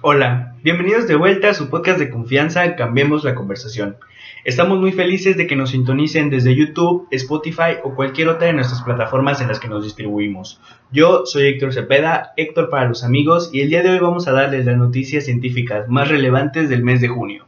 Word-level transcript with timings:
Hola, 0.00 0.54
bienvenidos 0.62 1.08
de 1.08 1.16
vuelta 1.16 1.50
a 1.50 1.54
su 1.54 1.70
podcast 1.70 1.98
de 1.98 2.08
confianza 2.08 2.76
Cambiemos 2.76 3.24
la 3.24 3.34
conversación. 3.34 3.96
Estamos 4.44 4.78
muy 4.78 4.92
felices 4.92 5.36
de 5.36 5.48
que 5.48 5.56
nos 5.56 5.70
sintonicen 5.70 6.30
desde 6.30 6.54
YouTube, 6.54 7.08
Spotify 7.10 7.78
o 7.82 7.96
cualquier 7.96 8.28
otra 8.28 8.46
de 8.46 8.52
nuestras 8.52 8.82
plataformas 8.82 9.40
en 9.40 9.48
las 9.48 9.58
que 9.58 9.66
nos 9.66 9.82
distribuimos. 9.82 10.60
Yo 10.92 11.26
soy 11.26 11.48
Héctor 11.48 11.72
Cepeda, 11.72 12.32
Héctor 12.36 12.70
para 12.70 12.86
los 12.86 13.02
amigos, 13.02 13.50
y 13.52 13.60
el 13.60 13.70
día 13.70 13.82
de 13.82 13.90
hoy 13.90 13.98
vamos 13.98 14.28
a 14.28 14.32
darles 14.32 14.66
las 14.66 14.76
noticias 14.76 15.24
científicas 15.24 15.88
más 15.88 16.08
relevantes 16.08 16.68
del 16.68 16.84
mes 16.84 17.00
de 17.00 17.08
junio. 17.08 17.46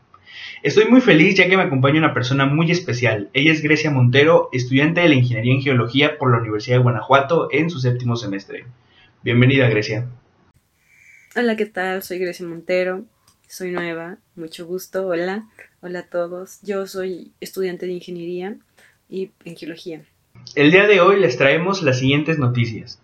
Estoy 0.64 0.87
muy 0.87 1.01
feliz 1.01 1.37
ya 1.37 1.48
que 1.48 1.57
me 1.57 1.62
acompaña 1.62 2.01
una 2.01 2.14
persona 2.14 2.46
muy 2.46 2.69
especial. 2.73 3.30
Ella 3.32 3.53
es 3.53 3.62
Grecia 3.62 3.93
Montero, 3.93 4.48
estudiante 4.51 5.03
de 5.03 5.09
la 5.09 5.14
Ingeniería 5.14 5.55
en 5.55 5.62
Geología 5.62 6.19
por 6.19 6.32
la 6.32 6.39
Universidad 6.39 6.79
de 6.79 6.82
Guanajuato 6.82 7.46
en 7.53 7.71
su 7.71 7.79
séptimo 7.79 8.17
semestre. 8.17 8.64
Bienvenida, 9.23 9.69
Grecia. 9.69 10.09
Hola, 11.37 11.55
¿qué 11.55 11.67
tal? 11.67 12.03
Soy 12.03 12.19
Grecia 12.19 12.45
Montero, 12.45 13.05
soy 13.47 13.71
nueva, 13.71 14.17
mucho 14.34 14.66
gusto, 14.66 15.07
hola, 15.07 15.45
hola 15.80 16.01
a 16.01 16.07
todos. 16.09 16.59
Yo 16.62 16.88
soy 16.88 17.30
estudiante 17.38 17.87
de 17.87 17.93
ingeniería 17.93 18.57
y 19.09 19.30
en 19.45 19.55
geología. 19.55 20.02
El 20.57 20.73
día 20.73 20.88
de 20.88 21.01
hoy 21.01 21.21
les 21.21 21.38
traemos 21.38 21.83
las 21.83 22.01
siguientes 22.01 22.41
noticias. 22.41 23.01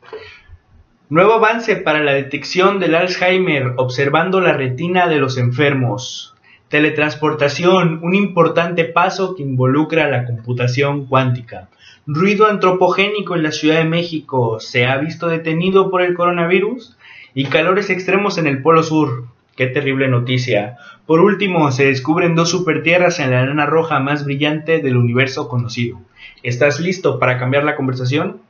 Nuevo 1.09 1.35
avance 1.35 1.77
para 1.77 2.03
la 2.03 2.15
detección 2.15 2.81
del 2.81 2.97
Alzheimer 2.97 3.75
observando 3.77 4.41
la 4.41 4.55
retina 4.55 5.07
de 5.07 5.19
los 5.19 5.39
enfermos. 5.39 6.35
Teletransportación, 6.69 8.01
un 8.03 8.17
importante 8.17 8.87
paso 8.87 9.37
que 9.37 9.45
involucra 9.45 10.11
la 10.11 10.25
computación 10.25 11.07
cuántica. 11.07 11.69
Ruido 12.09 12.47
antropogénico 12.47 13.37
en 13.37 13.45
la 13.45 13.53
Ciudad 13.53 13.77
de 13.77 13.85
México. 13.85 14.59
¿Se 14.59 14.85
ha 14.85 14.97
visto 14.97 15.29
detenido 15.29 15.93
por 15.93 16.03
el 16.03 16.15
coronavirus? 16.15 16.97
Y 17.37 17.45
calores 17.45 17.91
extremos 17.91 18.39
en 18.39 18.47
el 18.47 18.63
Polo 18.63 18.83
Sur. 18.83 19.27
Qué 19.57 19.67
terrible 19.67 20.09
noticia. 20.09 20.79
Por 21.05 21.21
último, 21.21 21.71
se 21.71 21.85
descubren 21.85 22.35
dos 22.35 22.49
supertierras 22.49 23.21
en 23.21 23.31
la 23.31 23.43
enana 23.43 23.67
roja 23.67 24.01
más 24.01 24.25
brillante 24.25 24.81
del 24.81 24.97
universo 24.97 25.47
conocido. 25.47 26.01
¿Estás 26.43 26.81
listo 26.81 27.19
para 27.19 27.39
cambiar 27.39 27.65
la 27.65 27.77
conversación? 27.77 28.41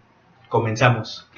Comenzamos. 0.48 1.28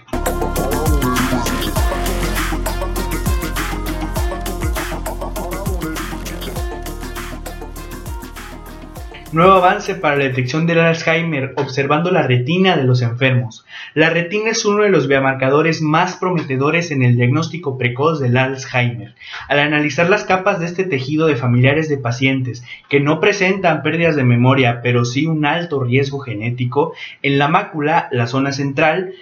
Nuevo 9.31 9.53
avance 9.53 9.95
para 9.95 10.17
la 10.17 10.25
detección 10.25 10.67
del 10.67 10.81
Alzheimer 10.81 11.53
observando 11.57 12.11
la 12.11 12.23
retina 12.23 12.79
de 12.79 12.85
los 12.85 13.03
enfermos. 13.03 13.67
La 13.93 14.09
retina 14.09 14.49
es 14.49 14.65
uno 14.65 14.85
de 14.85 14.89
los 14.89 15.07
biomarcadores 15.07 15.83
más 15.83 16.17
prometedores 16.17 16.91
en 16.93 17.03
el 17.03 17.17
diagnóstico 17.17 17.77
precoz 17.77 18.21
del 18.21 18.39
Alzheimer. 18.39 19.15
Al 19.49 19.59
analizar 19.59 20.09
las 20.09 20.25
capas 20.25 20.61
de 20.61 20.65
este 20.67 20.85
tejido 20.85 21.27
de 21.27 21.37
familiares 21.37 21.91
de 21.91 21.99
pacientes 21.99 22.65
que 22.89 23.01
no 23.01 23.21
presentan 23.21 23.83
pérdidas 23.83 24.17
de 24.17 24.25
memoria, 24.25 24.81
pero 24.83 25.05
sí 25.05 25.27
un 25.27 25.45
alto 25.45 25.85
riesgo 25.85 26.21
genético, 26.21 26.95
en 27.23 27.37
la 27.37 27.49
mácula, 27.49 28.09
la 28.11 28.29
zona 28.29 28.53
central, 28.53 29.13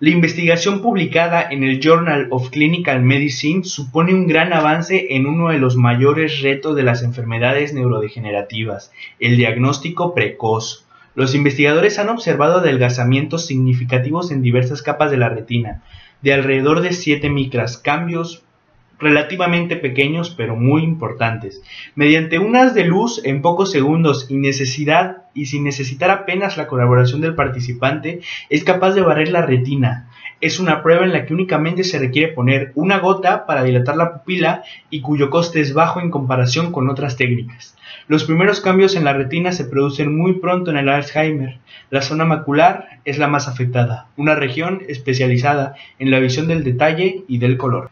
la 0.00 0.08
investigación 0.08 0.80
publicada 0.80 1.46
en 1.50 1.62
el 1.62 1.78
Journal 1.78 2.28
of 2.30 2.48
Clinical 2.48 3.02
Medicine 3.02 3.64
supone 3.64 4.14
un 4.14 4.26
gran 4.26 4.54
avance 4.54 5.08
en 5.10 5.26
uno 5.26 5.50
de 5.50 5.58
los 5.58 5.76
mayores 5.76 6.40
retos 6.40 6.74
de 6.74 6.82
las 6.82 7.02
enfermedades 7.02 7.74
neurodegenerativas, 7.74 8.92
el 9.18 9.36
diagnóstico 9.36 10.14
precoz. 10.14 10.86
Los 11.14 11.34
investigadores 11.34 11.98
han 11.98 12.08
observado 12.08 12.60
adelgazamientos 12.60 13.44
significativos 13.44 14.30
en 14.30 14.40
diversas 14.40 14.80
capas 14.80 15.10
de 15.10 15.18
la 15.18 15.28
retina, 15.28 15.82
de 16.22 16.32
alrededor 16.32 16.80
de 16.80 16.94
7 16.94 17.28
micras, 17.28 17.76
cambios 17.76 18.42
relativamente 19.00 19.76
pequeños 19.76 20.34
pero 20.36 20.56
muy 20.56 20.82
importantes. 20.82 21.62
Mediante 21.94 22.38
unas 22.38 22.74
de 22.74 22.84
luz 22.84 23.20
en 23.24 23.42
pocos 23.42 23.72
segundos 23.72 24.26
y 24.28 24.36
necesidad 24.36 25.24
y 25.34 25.46
sin 25.46 25.64
necesitar 25.64 26.10
apenas 26.10 26.56
la 26.56 26.66
colaboración 26.66 27.20
del 27.20 27.34
participante, 27.34 28.20
es 28.48 28.64
capaz 28.64 28.92
de 28.92 29.02
barrer 29.02 29.30
la 29.30 29.42
retina. 29.42 30.08
Es 30.40 30.58
una 30.58 30.82
prueba 30.82 31.04
en 31.04 31.12
la 31.12 31.26
que 31.26 31.34
únicamente 31.34 31.84
se 31.84 31.98
requiere 31.98 32.32
poner 32.32 32.72
una 32.74 32.98
gota 32.98 33.46
para 33.46 33.62
dilatar 33.62 33.96
la 33.96 34.12
pupila 34.12 34.62
y 34.88 35.02
cuyo 35.02 35.28
coste 35.28 35.60
es 35.60 35.74
bajo 35.74 36.00
en 36.00 36.10
comparación 36.10 36.72
con 36.72 36.88
otras 36.88 37.16
técnicas. 37.16 37.76
Los 38.08 38.24
primeros 38.24 38.60
cambios 38.60 38.96
en 38.96 39.04
la 39.04 39.12
retina 39.12 39.52
se 39.52 39.66
producen 39.66 40.16
muy 40.16 40.34
pronto 40.34 40.70
en 40.70 40.78
el 40.78 40.88
Alzheimer. 40.88 41.58
La 41.90 42.00
zona 42.00 42.24
macular 42.24 43.00
es 43.04 43.18
la 43.18 43.28
más 43.28 43.48
afectada, 43.48 44.06
una 44.16 44.34
región 44.34 44.82
especializada 44.88 45.74
en 45.98 46.10
la 46.10 46.18
visión 46.18 46.48
del 46.48 46.64
detalle 46.64 47.22
y 47.28 47.38
del 47.38 47.58
color. 47.58 47.90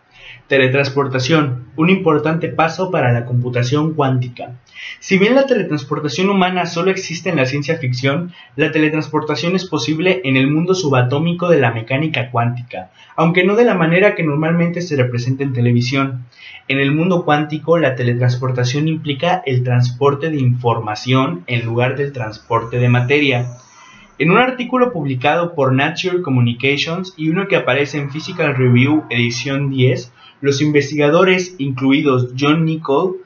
Teletransportación, 0.48 1.66
un 1.76 1.90
importante 1.90 2.48
paso 2.48 2.90
para 2.90 3.12
la 3.12 3.26
computación 3.26 3.94
cuántica. 3.94 4.52
Si 5.00 5.18
bien 5.18 5.34
la 5.34 5.46
teletransportación 5.46 6.30
humana 6.30 6.66
solo 6.66 6.90
existe 6.90 7.28
en 7.28 7.36
la 7.36 7.46
ciencia 7.46 7.76
ficción, 7.76 8.32
la 8.56 8.70
teletransportación 8.70 9.54
es 9.54 9.66
posible 9.66 10.22
en 10.24 10.36
el 10.36 10.50
mundo 10.50 10.74
subatómico 10.74 11.48
de 11.48 11.60
la 11.60 11.72
mecánica 11.72 12.30
cuántica, 12.30 12.90
aunque 13.14 13.44
no 13.44 13.56
de 13.56 13.64
la 13.64 13.74
manera 13.74 14.14
que 14.14 14.22
normalmente 14.22 14.80
se 14.80 14.96
representa 14.96 15.44
en 15.44 15.52
televisión. 15.52 16.24
En 16.68 16.78
el 16.78 16.92
mundo 16.92 17.24
cuántico, 17.24 17.78
la 17.78 17.94
teletransportación 17.94 18.88
implica 18.88 19.42
el 19.44 19.62
transporte 19.62 20.30
de 20.30 20.38
información 20.38 21.44
en 21.46 21.64
lugar 21.64 21.96
del 21.96 22.12
transporte 22.12 22.78
de 22.78 22.88
materia. 22.88 23.46
En 24.18 24.30
un 24.30 24.38
artículo 24.38 24.92
publicado 24.92 25.54
por 25.54 25.72
Nature 25.72 26.22
Communications 26.22 27.14
y 27.16 27.28
uno 27.30 27.46
que 27.46 27.56
aparece 27.56 27.98
en 27.98 28.10
Physical 28.10 28.56
Review 28.56 29.04
edición 29.10 29.70
10, 29.70 30.12
los 30.40 30.60
investigadores, 30.60 31.54
incluidos 31.58 32.32
John 32.38 32.64
Nicol, 32.64 33.16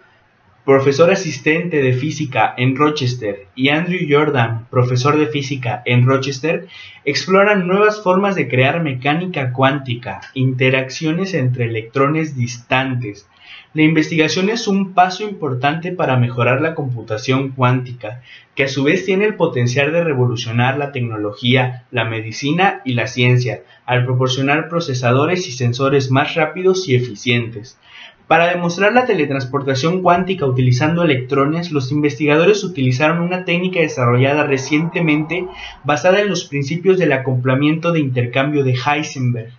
profesor 0.65 1.11
asistente 1.11 1.83
de 1.83 1.93
física 1.93 2.55
en 2.57 2.77
Rochester, 2.77 3.49
y 3.55 3.71
Andrew 3.71 4.01
Jordan, 4.09 4.67
profesor 4.71 5.19
de 5.19 5.27
física 5.27 5.83
en 5.85 6.07
Rochester, 6.07 6.69
exploran 7.05 7.67
nuevas 7.67 8.03
formas 8.03 8.37
de 8.37 8.49
crear 8.49 8.83
mecánica 8.83 9.53
cuántica, 9.53 10.21
interacciones 10.35 11.35
entre 11.35 11.65
electrones 11.65 12.37
distantes, 12.37 13.27
la 13.75 13.83
investigación 13.83 14.51
es 14.51 14.69
un 14.69 14.93
paso 14.93 15.25
importante 15.25 15.93
para 15.93 16.19
mejorar 16.19 16.61
la 16.61 16.75
computación 16.75 17.53
cuántica, 17.53 18.21
que 18.55 18.65
a 18.65 18.69
su 18.69 18.85
vez 18.85 19.07
tiene 19.07 19.25
el 19.25 19.35
potencial 19.37 19.93
de 19.93 20.05
revolucionar 20.05 20.77
la 20.77 20.93
tecnología, 20.93 21.87
la 21.91 22.05
medicina 22.05 22.83
y 22.85 22.93
la 22.93 23.07
ciencia, 23.07 23.63
al 23.87 24.05
proporcionar 24.05 24.69
procesadores 24.69 25.49
y 25.49 25.53
sensores 25.53 26.11
más 26.11 26.35
rápidos 26.35 26.87
y 26.87 26.97
eficientes. 26.97 27.79
Para 28.27 28.51
demostrar 28.51 28.93
la 28.93 29.07
teletransportación 29.07 30.03
cuántica 30.03 30.45
utilizando 30.45 31.03
electrones, 31.03 31.73
los 31.73 31.93
investigadores 31.93 32.65
utilizaron 32.65 33.21
una 33.21 33.47
técnica 33.47 33.81
desarrollada 33.81 34.45
recientemente 34.45 35.47
basada 35.83 36.21
en 36.21 36.29
los 36.29 36.45
principios 36.45 36.99
del 36.99 37.13
acoplamiento 37.13 37.91
de 37.91 38.01
intercambio 38.01 38.65
de 38.65 38.75
Heisenberg. 38.75 39.53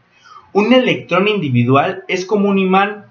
Un 0.54 0.72
electrón 0.72 1.28
individual 1.28 2.04
es 2.08 2.28
como 2.28 2.50
un 2.50 2.60
imán 2.60 3.03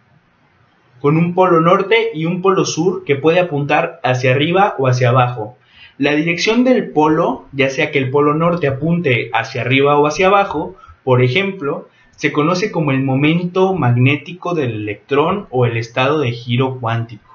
con 1.03 1.17
un 1.17 1.35
polo 1.35 1.61
norte 1.61 2.13
y 2.15 2.27
un 2.27 2.41
polo 2.43 2.65
sur 2.65 3.03
que 3.05 3.17
puede 3.17 3.41
apuntar 3.41 3.99
hacia 4.05 4.31
arriba 4.31 4.77
o 4.79 4.87
hacia 4.87 5.09
abajo. 5.09 5.59
La 5.99 6.15
dirección 6.15 6.63
del 6.63 6.91
polo, 6.91 7.47
ya 7.53 7.71
sea 7.71 7.91
que 7.91 7.99
el 7.99 8.09
polo 8.09 8.35
norte 8.35 8.69
apunte 8.69 9.29
hacia 9.35 9.63
arriba 9.63 9.99
o 9.99 10.07
hacia 10.07 10.29
abajo, 10.29 10.77
por 11.03 11.21
ejemplo, 11.21 11.89
se 12.15 12.31
conoce 12.31 12.71
como 12.71 12.93
el 12.93 13.03
momento 13.03 13.75
magnético 13.75 14.55
del 14.55 14.75
electrón 14.75 15.49
o 15.51 15.67
el 15.67 15.77
estado 15.77 16.21
de 16.21 16.31
giro 16.31 16.79
cuántico. 16.79 17.29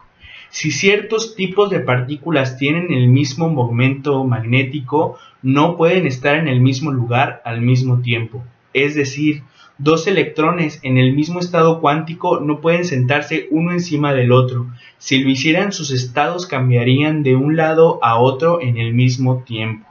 Si 0.49 0.71
ciertos 0.71 1.35
tipos 1.35 1.69
de 1.69 1.81
partículas 1.81 2.57
tienen 2.57 2.93
el 2.93 3.09
mismo 3.09 3.49
momento 3.49 4.23
magnético, 4.23 5.17
no 5.41 5.75
pueden 5.75 6.07
estar 6.07 6.37
en 6.37 6.47
el 6.47 6.61
mismo 6.61 6.91
lugar 6.91 7.41
al 7.43 7.59
mismo 7.59 7.99
tiempo. 8.01 8.45
Es 8.73 8.95
decir, 8.95 9.43
Dos 9.79 10.07
electrones 10.07 10.79
en 10.81 10.97
el 10.97 11.13
mismo 11.13 11.39
estado 11.39 11.81
cuántico 11.81 12.39
no 12.39 12.61
pueden 12.61 12.83
sentarse 12.83 13.47
uno 13.51 13.71
encima 13.71 14.11
del 14.11 14.31
otro. 14.31 14.65
Si 14.97 15.19
lo 15.19 15.29
hicieran, 15.29 15.71
sus 15.71 15.91
estados 15.91 16.47
cambiarían 16.47 17.21
de 17.21 17.35
un 17.35 17.55
lado 17.55 17.99
a 18.01 18.17
otro 18.17 18.59
en 18.59 18.77
el 18.77 18.95
mismo 18.95 19.43
tiempo. 19.43 19.87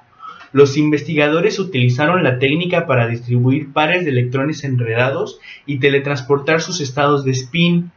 Los 0.51 0.77
investigadores 0.77 1.61
utilizaron 1.61 2.25
la 2.25 2.41
técnica 2.41 2.89
para 2.89 3.07
distribuir 3.07 3.73
pares 3.73 4.05
de 4.05 4.11
electrones 4.11 4.65
enredados 4.65 5.39
y 5.67 5.79
teletransportar 5.79 6.61
sus 6.61 6.81
estados 6.81 7.25
de 7.25 7.31
spin. 7.31 7.93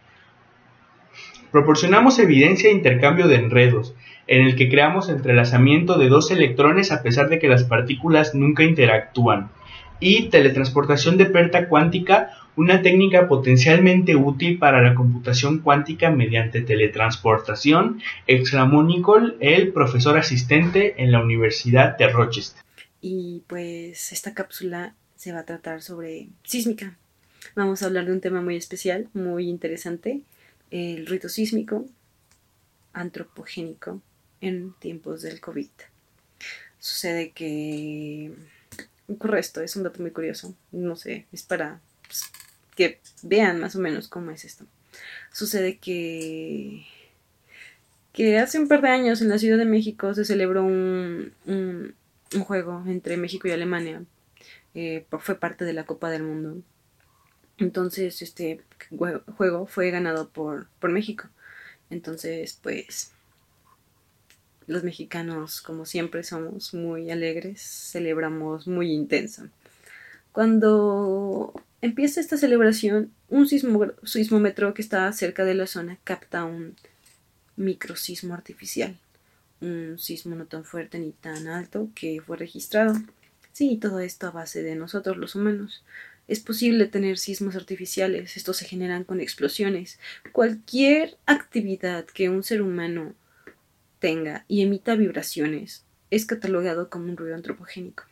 Proporcionamos 1.52 2.20
evidencia 2.20 2.70
de 2.70 2.76
intercambio 2.76 3.28
de 3.28 3.38
enredos, 3.38 3.96
en 4.28 4.46
el 4.46 4.56
que 4.56 4.70
creamos 4.70 5.10
entrelazamiento 5.10 5.98
de 5.98 6.10
dos 6.10 6.30
electrones 6.30 6.92
a 6.92 7.02
pesar 7.02 7.30
de 7.30 7.40
que 7.40 7.48
las 7.48 7.64
partículas 7.64 8.36
nunca 8.36 8.64
interactúan 8.64 9.50
y 10.00 10.30
teletransportación 10.30 11.18
de 11.18 11.26
perta 11.26 11.68
cuántica, 11.68 12.32
una 12.56 12.82
técnica 12.82 13.28
potencialmente 13.28 14.16
útil 14.16 14.58
para 14.58 14.82
la 14.82 14.96
computación 14.96 15.60
cuántica 15.60 16.10
mediante 16.10 16.62
teletransportación, 16.62 18.02
exclamó 18.28 18.84
Nicole, 18.84 19.36
el 19.40 19.72
profesor 19.72 20.18
asistente 20.18 21.02
en 21.02 21.12
la 21.12 21.22
Universidad 21.22 21.98
de 21.98 22.10
Rochester. 22.10 22.62
Y 23.02 23.44
pues 23.48 24.12
esta 24.12 24.34
cápsula 24.34 24.94
se 25.16 25.32
va 25.32 25.40
a 25.40 25.46
tratar 25.46 25.82
sobre 25.82 26.28
sísmica. 26.44 26.98
Vamos 27.56 27.82
a 27.82 27.86
hablar 27.86 28.06
de 28.06 28.14
un 28.14 28.22
tema 28.22 28.42
muy 28.42 28.56
especial, 28.56 29.08
muy 29.14 29.48
interesante, 29.48 30.22
el 30.72 31.08
rito 31.08 31.30
sísmico 31.30 31.86
antropogénico 32.94 34.02
en 34.42 34.74
tiempos 34.80 35.22
del 35.22 35.40
COVID. 35.40 35.70
Sucede 36.80 37.32
que 37.32 38.32
ocurre 39.10 39.40
esto, 39.40 39.62
es 39.62 39.76
un 39.76 39.84
dato 39.84 40.02
muy 40.02 40.12
curioso, 40.12 40.56
no 40.72 40.96
sé, 40.96 41.26
es 41.32 41.44
para 41.44 41.82
pues, 42.06 42.24
que 42.76 43.00
vean 43.24 43.60
más 43.60 43.76
o 43.76 43.80
menos 43.80 44.08
cómo 44.08 44.32
es 44.32 44.46
esto. 44.46 44.66
Sucede 45.32 45.78
que 45.78 46.86
que 48.14 48.38
hace 48.38 48.60
un 48.60 48.68
par 48.68 48.82
de 48.82 48.90
años 48.90 49.22
en 49.22 49.30
la 49.30 49.38
Ciudad 49.38 49.58
de 49.58 49.66
México 49.66 50.14
se 50.14 50.26
celebró 50.26 50.64
un, 50.64 51.34
un, 51.46 51.96
juego 52.44 52.84
entre 52.88 53.18
México 53.18 53.48
y 53.48 53.52
Alemania. 53.52 54.04
Eh, 54.74 55.06
fue 55.20 55.40
parte 55.40 55.64
de 55.66 55.74
la 55.74 55.86
Copa 55.86 56.10
del 56.10 56.24
Mundo. 56.24 56.62
Entonces, 57.58 58.22
este 58.22 58.62
juego 59.38 59.68
fue 59.68 59.92
ganado 59.92 60.30
por, 60.30 60.68
por 60.80 60.92
México. 60.92 61.30
Entonces, 61.90 62.60
pues, 62.62 63.14
los 64.70 64.84
mexicanos, 64.84 65.62
como 65.62 65.86
siempre, 65.86 66.24
somos 66.24 66.76
muy 66.76 67.10
alegres, 67.10 67.60
celebramos 67.60 68.68
muy 68.68 68.92
intenso. 68.92 69.48
Cuando 70.32 71.54
empieza 71.82 72.22
esta 72.22 72.38
celebración, 72.38 73.12
un 73.30 73.48
sismómetro 73.48 74.76
que 74.76 74.84
está 74.84 75.12
cerca 75.12 75.44
de 75.44 75.56
la 75.56 75.66
zona 75.66 75.98
capta 76.04 76.46
un 76.46 76.76
microsismo 77.56 78.36
artificial, 78.36 78.96
un 79.60 79.98
sismo 79.98 80.36
no 80.36 80.46
tan 80.46 80.64
fuerte 80.64 81.00
ni 81.00 81.14
tan 81.14 81.48
alto 81.48 81.90
que 81.96 82.22
fue 82.22 82.38
registrado. 82.38 82.94
Sí, 83.52 83.78
todo 83.82 84.00
esto 84.00 84.28
a 84.28 84.32
base 84.32 84.62
de 84.62 84.76
nosotros 84.76 85.18
los 85.18 85.34
humanos. 85.34 85.84
Es 86.28 86.40
posible 86.42 86.86
tener 86.86 87.18
sismos 87.18 87.56
artificiales, 87.56 88.38
estos 88.38 88.58
se 88.58 88.66
generan 88.66 89.04
con 89.04 89.20
explosiones. 89.20 89.98
Cualquier 90.32 91.18
actividad 91.26 92.06
que 92.06 92.30
un 92.30 92.44
ser 92.44 92.62
humano 92.62 93.16
tenga 94.00 94.46
y 94.48 94.62
emita 94.62 94.96
vibraciones 94.96 95.86
es 96.12 96.26
catalogado 96.26 96.90
como 96.90 97.06
un 97.06 97.18
ruido 97.18 97.36
antropogénico. 97.36 98.04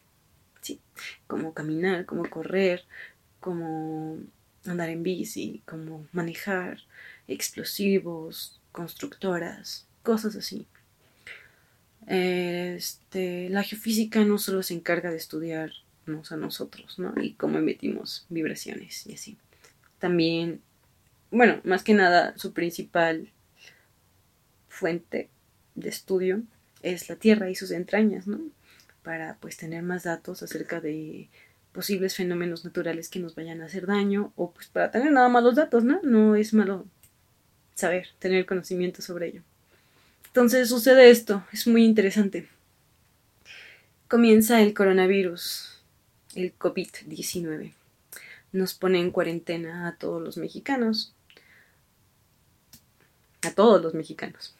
Sí, 0.61 0.79
como 1.27 1.53
caminar, 1.53 2.05
como 2.05 2.29
correr, 2.29 2.83
como 3.39 4.17
andar 4.65 4.89
en 4.89 5.03
bici, 5.03 5.61
como 5.65 6.07
manejar 6.11 6.79
explosivos, 7.27 8.59
constructoras, 8.71 9.87
cosas 10.03 10.35
así. 10.35 10.67
Este, 12.05 13.49
la 13.49 13.63
geofísica 13.63 14.23
no 14.23 14.37
solo 14.37 14.63
se 14.63 14.73
encarga 14.73 15.09
de 15.09 15.17
estudiarnos 15.17 16.31
a 16.31 16.37
nosotros, 16.37 16.99
¿no? 16.99 17.13
Y 17.21 17.33
cómo 17.33 17.57
emitimos 17.57 18.25
vibraciones 18.29 19.05
y 19.07 19.13
así. 19.13 19.37
También, 19.99 20.61
bueno, 21.31 21.59
más 21.63 21.83
que 21.83 21.93
nada, 21.93 22.37
su 22.37 22.53
principal 22.53 23.29
fuente 24.69 25.29
de 25.77 25.89
estudio 25.89 26.41
es 26.81 27.07
la 27.07 27.15
Tierra 27.15 27.49
y 27.49 27.55
sus 27.55 27.71
entrañas, 27.71 28.27
¿no? 28.27 28.41
Para 29.03 29.37
pues 29.39 29.55
tener 29.55 29.83
más 29.83 30.03
datos 30.03 30.43
acerca 30.43 30.81
de 30.81 31.29
posibles 31.71 32.15
fenómenos 32.15 32.65
naturales 32.65 33.07
que 33.07 33.19
nos 33.19 33.35
vayan 33.35 33.61
a 33.61 33.65
hacer 33.65 33.85
daño 33.85 34.33
o 34.35 34.51
pues 34.51 34.67
para 34.67 34.91
tener 34.91 35.11
nada 35.11 35.29
más 35.29 35.43
los 35.43 35.55
datos, 35.55 35.83
¿no? 35.83 36.01
No 36.03 36.35
es 36.35 36.53
malo 36.53 36.85
saber, 37.75 38.07
tener 38.19 38.45
conocimiento 38.45 39.01
sobre 39.01 39.27
ello. 39.27 39.41
Entonces 40.25 40.69
sucede 40.69 41.09
esto, 41.09 41.45
es 41.53 41.67
muy 41.67 41.85
interesante. 41.85 42.47
Comienza 44.07 44.61
el 44.61 44.73
coronavirus, 44.73 45.81
el 46.35 46.57
COVID-19. 46.57 47.73
Nos 48.51 48.73
pone 48.73 48.99
en 48.99 49.11
cuarentena 49.11 49.87
a 49.87 49.95
todos 49.97 50.21
los 50.21 50.37
mexicanos. 50.37 51.13
A 53.43 53.51
todos 53.51 53.81
los 53.81 53.93
mexicanos. 53.93 54.55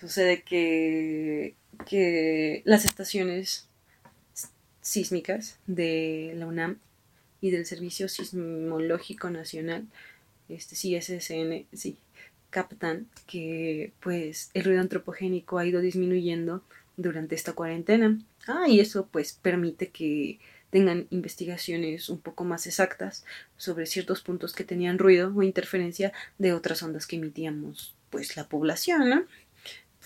Sucede 0.00 0.42
que, 0.42 1.54
que 1.88 2.62
las 2.64 2.84
estaciones 2.84 3.68
sísmicas 4.80 5.58
de 5.66 6.32
la 6.36 6.46
UNAM 6.46 6.78
y 7.40 7.50
del 7.50 7.66
Servicio 7.66 8.08
Sismológico 8.08 9.30
Nacional, 9.30 9.86
este 10.48 10.76
CSSN, 10.76 11.66
sí, 11.76 11.98
captan 12.50 13.08
que 13.26 13.92
pues 14.00 14.50
el 14.54 14.64
ruido 14.64 14.80
antropogénico 14.80 15.58
ha 15.58 15.66
ido 15.66 15.80
disminuyendo 15.80 16.62
durante 16.96 17.34
esta 17.34 17.52
cuarentena. 17.52 18.18
Ah, 18.46 18.66
y 18.68 18.80
eso 18.80 19.08
pues 19.10 19.32
permite 19.34 19.88
que 19.88 20.38
tengan 20.70 21.06
investigaciones 21.10 22.08
un 22.08 22.20
poco 22.20 22.44
más 22.44 22.66
exactas 22.66 23.24
sobre 23.56 23.86
ciertos 23.86 24.22
puntos 24.22 24.52
que 24.52 24.64
tenían 24.64 24.98
ruido 24.98 25.32
o 25.34 25.42
interferencia 25.42 26.12
de 26.38 26.52
otras 26.52 26.82
ondas 26.82 27.06
que 27.06 27.16
emitíamos 27.16 27.94
pues 28.10 28.36
la 28.36 28.48
población, 28.48 29.08
¿no? 29.08 29.24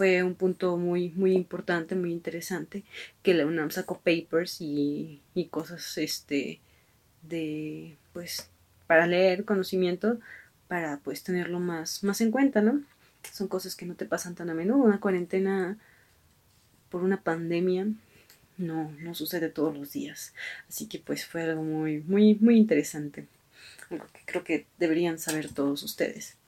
Fue 0.00 0.22
un 0.22 0.34
punto 0.34 0.78
muy 0.78 1.10
muy 1.10 1.34
importante, 1.34 1.94
muy 1.94 2.10
interesante 2.10 2.84
que 3.22 3.34
la 3.34 3.44
UNAM 3.44 3.70
sacó 3.70 3.98
papers 4.00 4.62
y, 4.62 5.20
y 5.34 5.48
cosas 5.48 5.98
este 5.98 6.58
de 7.20 7.98
pues 8.14 8.48
para 8.86 9.06
leer 9.06 9.44
conocimiento 9.44 10.18
para 10.68 11.00
pues 11.00 11.22
tenerlo 11.22 11.60
más, 11.60 12.02
más 12.02 12.22
en 12.22 12.30
cuenta, 12.30 12.62
¿no? 12.62 12.80
Son 13.30 13.46
cosas 13.46 13.76
que 13.76 13.84
no 13.84 13.94
te 13.94 14.06
pasan 14.06 14.34
tan 14.34 14.48
a 14.48 14.54
menudo. 14.54 14.78
Una 14.84 15.00
cuarentena 15.00 15.76
por 16.88 17.02
una 17.02 17.20
pandemia 17.20 17.88
no, 18.56 18.90
no 19.00 19.14
sucede 19.14 19.50
todos 19.50 19.76
los 19.76 19.92
días. 19.92 20.32
Así 20.66 20.86
que 20.86 20.98
pues 20.98 21.26
fue 21.26 21.42
algo 21.42 21.62
muy, 21.62 22.00
muy, 22.00 22.36
muy 22.36 22.56
interesante. 22.56 23.26
Creo 24.24 24.44
que 24.44 24.66
deberían 24.78 25.18
saber 25.18 25.52
todos 25.52 25.82
ustedes. 25.82 26.39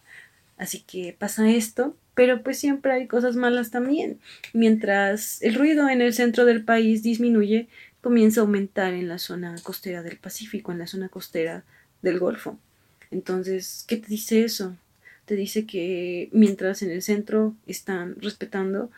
Así 0.63 0.85
que 0.87 1.13
pasa 1.19 1.51
esto, 1.51 1.97
pero 2.15 2.45
pues 2.45 2.57
siempre 2.57 2.93
hay 2.93 3.09
cosas 3.09 3.35
malas 3.35 3.73
también. 3.73 4.21
Mientras 4.53 5.43
el 5.43 5.57
ruido 5.57 5.89
en 5.89 6.01
el 6.01 6.15
centro 6.15 6.45
del 6.45 6.63
país 6.65 7.03
disminuye, 7.03 7.67
comienza 8.01 8.41
a 8.41 8.45
aumentar 8.45 8.95
en 8.95 9.09
la 9.09 9.19
zona 9.19 9.57
costera 9.65 10.05
del 10.05 10.19
Pacífico, 10.19 10.71
en 10.71 10.79
la 10.79 10.87
zona 10.87 11.09
costera 11.09 11.65
del 12.01 12.21
Golfo. 12.21 12.61
Entonces, 13.11 13.85
¿qué 13.89 13.97
te 13.97 14.07
dice 14.07 14.45
eso? 14.45 14.77
Te 15.25 15.35
dice 15.35 15.67
que 15.67 16.29
mientras 16.31 16.83
en 16.83 16.93
el 16.93 17.03
centro 17.03 17.57
están 17.67 18.15
respetando, 18.21 18.93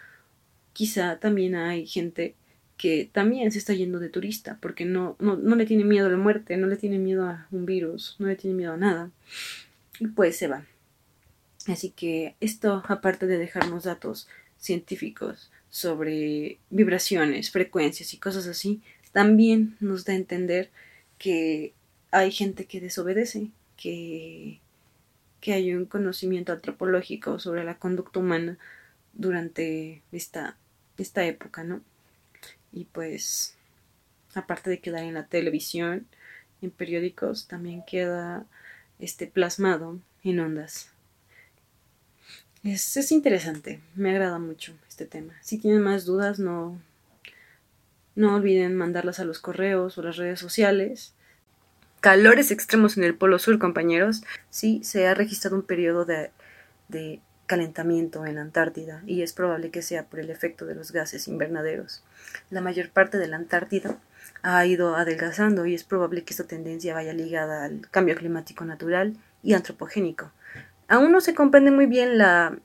quizá 0.75 1.19
también 1.19 1.55
hay 1.55 1.87
gente 1.87 2.35
que 2.77 3.09
también 3.11 3.51
se 3.53 3.59
está 3.59 3.73
yendo 3.73 4.01
de 4.01 4.11
turista, 4.11 4.59
porque 4.61 4.85
no, 4.85 5.17
no, 5.19 5.37
no 5.37 5.57
le 5.57 5.65
tiene 5.65 5.85
miedo 5.85 6.09
a 6.09 6.11
la 6.11 6.19
muerte, 6.19 6.59
no 6.59 6.67
le 6.67 6.77
tiene 6.77 6.99
miedo 6.99 7.25
a 7.25 7.49
un 7.53 7.65
virus, 7.65 8.17
no 8.19 8.27
le 8.27 8.37
tiene 8.37 8.55
miedo 8.55 8.75
a 8.75 8.77
nada. 8.77 9.11
Y 9.99 10.09
pues 10.09 10.37
se 10.37 10.47
va. 10.47 10.67
Así 11.67 11.91
que 11.91 12.37
esto, 12.41 12.83
aparte 12.87 13.27
de 13.27 13.39
dejarnos 13.39 13.85
datos 13.85 14.29
científicos 14.59 15.51
sobre 15.71 16.59
vibraciones, 16.71 17.51
frecuencias 17.51 18.15
y 18.15 18.19
cosas 18.19 18.47
así, 18.47 18.83
también 19.13 19.77
nos 19.81 20.05
da 20.05 20.13
a 20.13 20.17
entender 20.17 20.71
que 21.19 21.73
hay 22.11 22.31
gente 22.33 22.67
que 22.67 22.81
desobedece, 22.81 23.51
que, 23.77 24.61
que 25.41 25.53
hay 25.53 25.75
un 25.75 25.87
conocimiento 25.87 26.53
antropológico 26.53 27.39
sobre 27.39 27.65
la 27.65 27.79
conducta 27.79 28.21
humana 28.21 28.59
durante 29.15 30.03
esta, 30.13 30.57
esta 30.99 31.25
época, 31.25 31.65
¿no? 31.65 31.81
Y 32.73 32.85
pues, 32.87 33.57
aparte 34.35 34.71
de 34.71 34.81
quedar 34.81 35.05
en 35.05 35.15
la 35.15 35.27
televisión, 35.27 36.07
en 36.61 36.71
periódicos, 36.71 37.47
también 37.47 37.85
queda 37.87 38.47
este 38.99 39.27
plasmado 39.27 39.99
en 40.23 40.41
ondas. 40.41 40.94
Es, 42.65 42.97
es 42.97 43.13
interesante, 43.13 43.81
me 43.95 44.11
agrada 44.11 44.39
mucho 44.39 44.75
este 44.89 45.07
tema. 45.07 45.35
Si 45.43 45.59
tienen 45.59 45.83
más 45.83 46.05
dudas, 46.05 46.39
no, 46.39 46.81
no 48.17 48.35
olviden 48.35 48.75
mandarlas 48.75 49.21
a 49.21 49.25
los 49.25 49.39
correos 49.39 49.97
o 49.99 50.03
las 50.03 50.17
redes 50.17 50.41
sociales 50.41 51.15
calores 52.05 52.51
extremos 52.51 52.99
en 52.99 53.05
el 53.05 53.15
Polo 53.15 53.39
Sur, 53.39 53.59
compañeros, 53.59 54.25
sí 54.51 54.83
se 54.85 55.07
ha 55.07 55.15
registrado 55.15 55.57
un 55.57 55.63
periodo 55.63 56.05
de, 56.05 56.33
de 56.89 57.23
calentamiento 57.47 58.27
en 58.27 58.35
la 58.35 58.43
Antártida 58.43 59.03
y 59.07 59.23
es 59.23 59.33
probable 59.33 59.71
que 59.71 59.81
sea 59.81 60.05
por 60.05 60.21
el 60.21 60.29
efecto 60.29 60.67
de 60.67 60.75
los 60.75 60.93
gases 60.93 61.29
invernaderos. 61.29 62.05
La 62.51 62.61
mayor 62.61 62.91
parte 62.91 63.17
de 63.17 63.27
la 63.27 63.37
Antártida 63.37 63.97
ha 64.43 64.67
ido 64.67 64.97
adelgazando 64.97 65.65
y 65.65 65.75
es 65.75 65.83
probable 65.83 66.25
que 66.25 66.35
esta 66.35 66.45
tendencia 66.45 66.93
vaya 66.93 67.15
ligada 67.15 67.65
al 67.65 67.89
cambio 67.91 68.17
climático 68.17 68.67
natural 68.67 69.17
y 69.43 69.55
antropogénico. 69.55 70.31
Aún 70.89 71.13
no 71.13 71.21
se 71.21 71.35
comprende 71.35 71.71
muy 71.71 71.87
bien 71.87 72.19
la, 72.19 72.59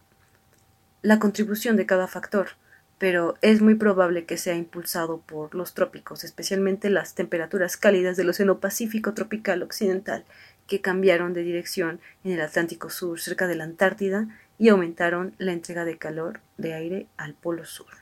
la 1.02 1.20
contribución 1.20 1.78
de 1.78 1.86
cada 1.86 2.08
factor, 2.08 2.50
pero 2.98 3.36
es 3.42 3.62
muy 3.62 3.76
probable 3.76 4.26
que 4.26 4.38
sea 4.38 4.56
impulsado 4.56 5.22
por 5.22 5.56
los 5.56 5.74
trópicos, 5.74 6.26
especialmente 6.26 6.90
las 6.90 7.16
temperaturas 7.16 7.78
cálidas 7.78 8.18
del 8.18 8.30
Océano 8.30 8.60
Pacífico 8.60 9.14
tropical 9.14 9.64
occidental, 9.64 10.26
que 10.68 10.82
cambiaron 10.82 11.34
de 11.34 11.44
dirección 11.44 12.02
en 12.24 12.34
el 12.34 12.42
Atlántico 12.42 12.90
Sur 12.90 13.20
cerca 13.22 13.48
de 13.48 13.56
la 13.56 13.64
Antártida 13.64 14.28
y 14.58 14.68
aumentaron 14.68 15.34
la 15.38 15.54
entrega 15.54 15.86
de 15.86 15.98
calor 15.98 16.42
de 16.58 16.74
aire 16.74 17.08
al 17.16 17.34
Polo 17.34 17.64
Sur. 17.64 17.99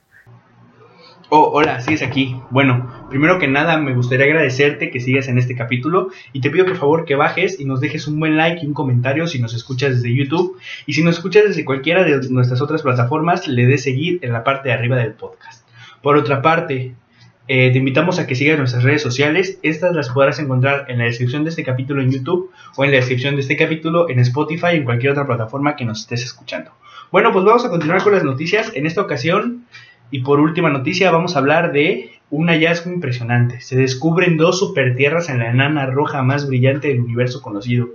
Oh, 1.30 1.52
hola, 1.54 1.82
sigues 1.82 2.04
aquí. 2.04 2.38
Bueno, 2.52 2.90
primero 3.10 3.38
que 3.38 3.50
nada 3.50 3.78
me 3.78 3.94
gustaría 3.94 4.26
agradecerte 4.28 4.90
que 4.90 5.02
sigas 5.02 5.28
en 5.28 5.38
este 5.38 5.58
capítulo 5.58 6.08
y 6.32 6.40
te 6.40 6.50
pido 6.50 6.66
por 6.66 6.78
favor 6.78 7.04
que 7.04 7.16
bajes 7.16 7.60
y 7.60 7.66
nos 7.66 7.82
dejes 7.82 8.08
un 8.08 8.18
buen 8.18 8.38
like 8.38 8.64
y 8.64 8.68
un 8.68 8.74
comentario 8.74 9.28
si 9.28 9.38
nos 9.38 9.54
escuchas 9.54 9.96
desde 9.96 10.16
YouTube 10.16 10.58
y 10.86 10.94
si 10.94 11.04
nos 11.04 11.16
escuchas 11.16 11.44
desde 11.44 11.66
cualquiera 11.66 12.06
de 12.06 12.30
nuestras 12.30 12.62
otras 12.62 12.82
plataformas 12.82 13.46
le 13.46 13.66
des 13.66 13.84
seguir 13.84 14.20
en 14.22 14.32
la 14.32 14.46
parte 14.46 14.70
de 14.70 14.76
arriba 14.76 14.96
del 14.96 15.12
podcast. 15.12 15.68
Por 16.02 16.16
otra 16.16 16.42
parte, 16.42 16.96
eh, 17.50 17.72
te 17.72 17.78
invitamos 17.78 18.20
a 18.20 18.26
que 18.26 18.36
sigas 18.36 18.58
nuestras 18.58 18.84
redes 18.84 19.02
sociales. 19.02 19.60
Estas 19.64 19.94
las 19.94 20.08
podrás 20.08 20.40
encontrar 20.40 20.86
en 20.88 20.98
la 20.98 21.04
descripción 21.04 21.44
de 21.44 21.50
este 21.50 21.66
capítulo 21.66 22.02
en 22.02 22.10
YouTube 22.10 22.52
o 22.78 22.86
en 22.86 22.92
la 22.92 22.98
descripción 22.98 23.36
de 23.36 23.42
este 23.42 23.58
capítulo 23.58 24.10
en 24.10 24.20
Spotify 24.20 24.68
y 24.72 24.78
en 24.78 24.86
cualquier 24.86 25.12
otra 25.12 25.28
plataforma 25.28 25.76
que 25.76 25.84
nos 25.84 26.00
estés 26.00 26.24
escuchando. 26.24 26.72
Bueno, 27.12 27.34
pues 27.34 27.44
vamos 27.44 27.66
a 27.66 27.70
continuar 27.70 28.02
con 28.02 28.14
las 28.14 28.24
noticias. 28.24 28.72
En 28.76 28.86
esta 28.86 29.02
ocasión 29.02 29.66
y 30.12 30.20
por 30.22 30.40
última 30.40 30.70
noticia 30.70 31.12
vamos 31.12 31.36
a 31.36 31.40
hablar 31.40 31.72
de 31.72 32.12
un 32.30 32.48
hallazgo 32.48 32.92
impresionante. 32.92 33.62
Se 33.62 33.78
descubren 33.78 34.38
dos 34.38 34.60
supertierras 34.60 35.30
en 35.30 35.40
la 35.40 35.50
enana 35.50 35.86
roja 35.86 36.24
más 36.24 36.48
brillante 36.48 36.90
del 36.90 37.02
universo 37.02 37.42
conocido. 37.42 37.90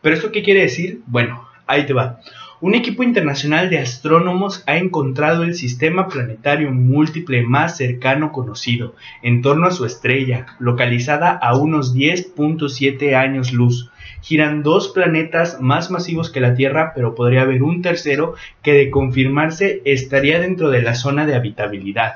¿Pero 0.00 0.14
esto 0.14 0.32
qué 0.32 0.42
quiere 0.42 0.60
decir? 0.62 1.00
Bueno, 1.06 1.48
ahí 1.66 1.86
te 1.86 1.92
va. 1.92 2.20
Un 2.58 2.74
equipo 2.74 3.02
internacional 3.02 3.68
de 3.68 3.78
astrónomos 3.78 4.62
ha 4.66 4.78
encontrado 4.78 5.44
el 5.44 5.54
sistema 5.54 6.08
planetario 6.08 6.72
múltiple 6.72 7.42
más 7.42 7.76
cercano 7.76 8.32
conocido, 8.32 8.94
en 9.22 9.42
torno 9.42 9.66
a 9.66 9.72
su 9.72 9.84
estrella, 9.84 10.46
localizada 10.58 11.30
a 11.30 11.54
unos 11.54 11.94
10.7 11.94 13.14
años 13.14 13.52
luz 13.52 13.90
giran 14.22 14.62
dos 14.62 14.88
planetas 14.88 15.60
más 15.60 15.90
masivos 15.90 16.30
que 16.30 16.40
la 16.40 16.54
Tierra, 16.54 16.92
pero 16.94 17.14
podría 17.14 17.42
haber 17.42 17.62
un 17.62 17.82
tercero 17.82 18.34
que 18.62 18.72
de 18.72 18.90
confirmarse 18.90 19.82
estaría 19.84 20.40
dentro 20.40 20.70
de 20.70 20.82
la 20.82 20.94
zona 20.94 21.26
de 21.26 21.34
habitabilidad. 21.34 22.14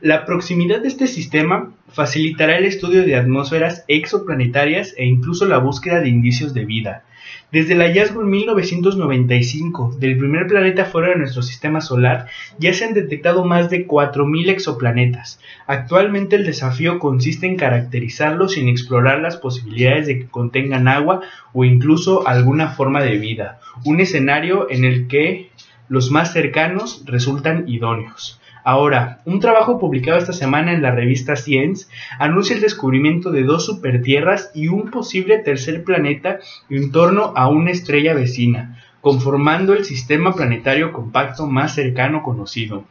La 0.00 0.24
proximidad 0.24 0.80
de 0.80 0.88
este 0.88 1.06
sistema 1.06 1.72
facilitará 1.92 2.58
el 2.58 2.64
estudio 2.64 3.04
de 3.04 3.16
atmósferas 3.16 3.84
exoplanetarias 3.88 4.94
e 4.96 5.04
incluso 5.04 5.46
la 5.46 5.58
búsqueda 5.58 6.00
de 6.00 6.08
indicios 6.08 6.54
de 6.54 6.64
vida. 6.64 7.04
Desde 7.52 7.74
el 7.74 7.82
hallazgo 7.82 8.22
en 8.22 8.30
1995 8.30 9.96
del 9.98 10.16
primer 10.16 10.46
planeta 10.46 10.86
fuera 10.86 11.08
de 11.10 11.16
nuestro 11.16 11.42
sistema 11.42 11.82
solar, 11.82 12.26
ya 12.58 12.72
se 12.72 12.86
han 12.86 12.94
detectado 12.94 13.44
más 13.44 13.68
de 13.68 13.86
4.000 13.86 14.48
exoplanetas. 14.48 15.38
Actualmente 15.66 16.36
el 16.36 16.46
desafío 16.46 16.98
consiste 16.98 17.46
en 17.46 17.56
caracterizarlos 17.56 18.52
sin 18.52 18.68
explorar 18.68 19.20
las 19.20 19.36
posibilidades 19.36 20.06
de 20.06 20.20
que 20.20 20.28
contengan 20.28 20.88
agua 20.88 21.20
o 21.52 21.64
incluso 21.64 22.26
alguna 22.26 22.68
forma 22.68 23.02
de 23.02 23.18
vida, 23.18 23.60
un 23.84 24.00
escenario 24.00 24.70
en 24.70 24.84
el 24.84 25.06
que 25.06 25.50
los 25.88 26.10
más 26.10 26.32
cercanos 26.32 27.02
resultan 27.04 27.68
idóneos. 27.68 28.40
Ahora, 28.64 29.20
un 29.24 29.40
trabajo 29.40 29.80
publicado 29.80 30.18
esta 30.18 30.32
semana 30.32 30.72
en 30.72 30.82
la 30.82 30.92
revista 30.92 31.34
Science 31.34 31.86
anuncia 32.18 32.54
el 32.54 32.62
descubrimiento 32.62 33.32
de 33.32 33.42
dos 33.42 33.66
supertierras 33.66 34.52
y 34.54 34.68
un 34.68 34.90
posible 34.90 35.38
tercer 35.38 35.82
planeta 35.82 36.38
en 36.70 36.92
torno 36.92 37.32
a 37.34 37.48
una 37.48 37.72
estrella 37.72 38.14
vecina, 38.14 38.80
conformando 39.00 39.72
el 39.72 39.84
sistema 39.84 40.34
planetario 40.34 40.92
compacto 40.92 41.48
más 41.48 41.74
cercano 41.74 42.22
conocido. 42.22 42.84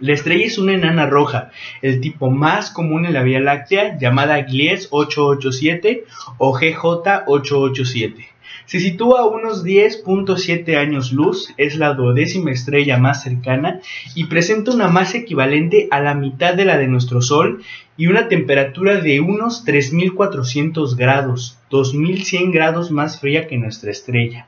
La 0.00 0.12
estrella 0.12 0.46
es 0.46 0.58
una 0.58 0.72
enana 0.72 1.06
roja, 1.06 1.50
el 1.82 2.00
tipo 2.00 2.30
más 2.30 2.70
común 2.70 3.04
en 3.04 3.12
la 3.12 3.22
Vía 3.22 3.40
Láctea, 3.40 3.98
llamada 3.98 4.40
Gliese 4.40 4.88
887 4.90 6.04
o 6.38 6.52
GJ 6.52 7.24
887. 7.26 8.33
Se 8.66 8.80
sitúa 8.80 9.20
a 9.20 9.26
unos 9.26 9.64
10.7 9.64 10.76
años 10.76 11.12
luz, 11.12 11.52
es 11.56 11.76
la 11.76 11.94
duodécima 11.94 12.50
estrella 12.50 12.98
más 12.98 13.22
cercana 13.22 13.80
y 14.14 14.24
presenta 14.24 14.72
una 14.72 14.88
masa 14.88 15.18
equivalente 15.18 15.88
a 15.90 16.00
la 16.00 16.14
mitad 16.14 16.54
de 16.54 16.64
la 16.64 16.78
de 16.78 16.88
nuestro 16.88 17.20
Sol 17.22 17.62
y 17.96 18.06
una 18.06 18.28
temperatura 18.28 19.00
de 19.00 19.20
unos 19.20 19.64
3.400 19.66 20.96
grados, 20.96 21.58
2.100 21.70 22.52
grados 22.52 22.90
más 22.90 23.20
fría 23.20 23.46
que 23.46 23.58
nuestra 23.58 23.90
estrella. 23.90 24.46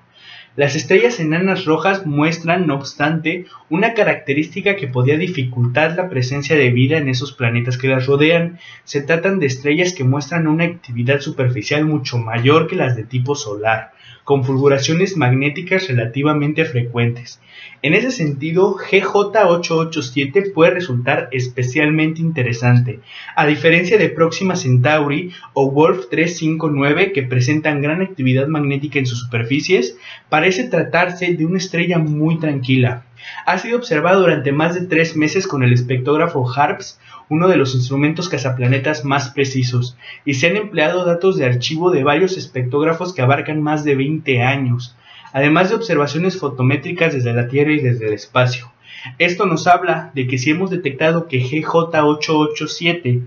Las 0.57 0.75
estrellas 0.75 1.21
enanas 1.21 1.67
rojas 1.67 2.07
muestran, 2.07 2.67
no 2.67 2.77
obstante, 2.77 3.45
una 3.69 3.93
característica 3.93 4.75
que 4.75 4.89
podría 4.89 5.19
dificultar 5.19 5.95
la 5.97 6.09
presencia 6.09 6.57
de 6.57 6.71
vida 6.71 6.97
en 6.97 7.11
esos 7.11 7.35
planetas 7.35 7.77
que 7.77 7.89
las 7.89 8.07
rodean. 8.07 8.59
Se 8.85 9.03
tratan 9.03 9.39
de 9.39 9.45
estrellas 9.45 9.93
que 9.93 10.05
muestran 10.05 10.47
una 10.47 10.65
actividad 10.65 11.21
superficial 11.21 11.85
mucho 11.85 12.17
mayor 12.17 12.69
que 12.69 12.77
las 12.77 12.97
de 12.97 13.05
tipo 13.05 13.35
solar, 13.35 13.93
con 14.27 14.43
fulguraciones 14.43 15.17
magnéticas 15.17 15.87
relativamente 15.87 16.65
frecuentes. 16.65 17.41
En 17.81 17.95
ese 17.95 18.11
sentido, 18.11 18.75
GJ887 18.75 20.53
puede 20.53 20.73
resultar 20.73 21.29
especialmente 21.31 22.23
interesante, 22.23 22.99
a 23.37 23.47
diferencia 23.47 23.99
de 23.99 24.09
Próxima 24.09 24.57
Centauri 24.57 25.31
o 25.53 25.71
Wolf 25.71 26.09
359 26.11 27.13
que 27.13 27.23
presentan 27.23 27.81
gran 27.81 28.03
actividad 28.03 28.49
magnética 28.49 28.99
en 28.99 29.07
sus 29.07 29.21
superficies, 29.21 29.97
parece 30.29 30.65
tratarse 30.65 31.33
de 31.33 31.47
una 31.47 31.59
estrella 31.59 31.99
muy 31.99 32.41
tranquila. 32.41 33.06
Ha 33.45 33.59
sido 33.59 33.79
observado 33.79 34.21
durante 34.21 34.53
más 34.53 34.75
de 34.75 34.87
tres 34.87 35.17
meses 35.17 35.47
con 35.47 35.63
el 35.63 35.73
espectrógrafo 35.73 36.47
HARPS, 36.49 36.99
uno 37.29 37.49
de 37.49 37.57
los 37.57 37.75
instrumentos 37.75 38.29
cazaplanetas 38.29 39.05
más 39.05 39.31
precisos, 39.31 39.97
y 40.25 40.35
se 40.35 40.47
han 40.49 40.57
empleado 40.57 41.05
datos 41.05 41.37
de 41.37 41.45
archivo 41.45 41.91
de 41.91 42.05
varios 42.05 42.37
espectrógrafos 42.37 43.15
que 43.15 43.23
abarcan 43.23 43.63
más 43.63 43.85
de 43.85 43.97
20 43.97 44.43
años, 44.43 44.97
además 45.33 45.71
de 45.71 45.77
observaciones 45.77 46.39
fotométricas 46.39 47.15
desde 47.15 47.33
la 47.33 47.49
Tierra 47.49 47.73
y 47.73 47.81
desde 47.81 48.07
el 48.07 48.13
espacio. 48.15 48.73
Esto 49.19 49.47
nos 49.47 49.67
habla 49.67 50.11
de 50.15 50.27
que 50.27 50.39
si 50.39 50.51
hemos 50.51 50.71
detectado 50.71 51.29
que 51.29 51.43
GJ887 51.43 53.27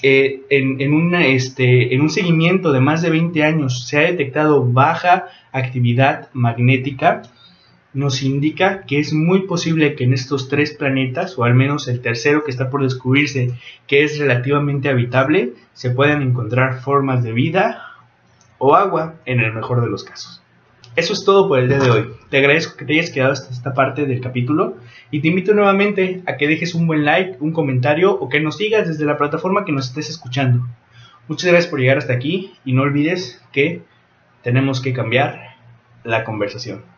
eh, 0.00 0.42
este, 0.48 1.94
en 1.94 2.00
un 2.00 2.10
seguimiento 2.10 2.72
de 2.72 2.80
más 2.80 3.02
de 3.02 3.10
20 3.10 3.42
años 3.42 3.86
se 3.88 3.98
ha 3.98 4.02
detectado 4.02 4.64
baja 4.64 5.26
actividad 5.50 6.28
magnética, 6.32 7.22
nos 7.98 8.22
indica 8.22 8.84
que 8.86 9.00
es 9.00 9.12
muy 9.12 9.40
posible 9.40 9.96
que 9.96 10.04
en 10.04 10.12
estos 10.12 10.48
tres 10.48 10.72
planetas, 10.72 11.36
o 11.36 11.42
al 11.42 11.54
menos 11.54 11.88
el 11.88 12.00
tercero 12.00 12.44
que 12.44 12.52
está 12.52 12.70
por 12.70 12.84
descubrirse, 12.84 13.50
que 13.88 14.04
es 14.04 14.18
relativamente 14.18 14.88
habitable, 14.88 15.54
se 15.72 15.90
puedan 15.90 16.22
encontrar 16.22 16.80
formas 16.80 17.24
de 17.24 17.32
vida 17.32 17.82
o 18.58 18.76
agua 18.76 19.16
en 19.26 19.40
el 19.40 19.52
mejor 19.52 19.80
de 19.80 19.88
los 19.88 20.04
casos. 20.04 20.40
Eso 20.94 21.12
es 21.12 21.24
todo 21.24 21.48
por 21.48 21.58
el 21.58 21.68
día 21.68 21.80
de 21.80 21.90
hoy. 21.90 22.08
Te 22.30 22.38
agradezco 22.38 22.76
que 22.76 22.84
te 22.84 22.92
hayas 22.92 23.10
quedado 23.10 23.32
hasta 23.32 23.52
esta 23.52 23.74
parte 23.74 24.06
del 24.06 24.20
capítulo 24.20 24.76
y 25.10 25.20
te 25.20 25.28
invito 25.28 25.52
nuevamente 25.52 26.22
a 26.26 26.36
que 26.36 26.46
dejes 26.46 26.74
un 26.74 26.86
buen 26.86 27.04
like, 27.04 27.36
un 27.40 27.52
comentario 27.52 28.12
o 28.12 28.28
que 28.28 28.40
nos 28.40 28.58
sigas 28.58 28.86
desde 28.86 29.06
la 29.06 29.18
plataforma 29.18 29.64
que 29.64 29.72
nos 29.72 29.88
estés 29.88 30.08
escuchando. 30.08 30.66
Muchas 31.26 31.50
gracias 31.50 31.68
por 31.68 31.80
llegar 31.80 31.98
hasta 31.98 32.12
aquí 32.12 32.52
y 32.64 32.74
no 32.74 32.82
olvides 32.82 33.42
que 33.52 33.82
tenemos 34.42 34.80
que 34.80 34.92
cambiar 34.92 35.56
la 36.04 36.22
conversación. 36.22 36.97